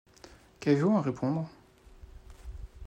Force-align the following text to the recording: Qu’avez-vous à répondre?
Qu’avez-vous 0.59 0.97
à 0.97 1.01
répondre? 1.01 1.47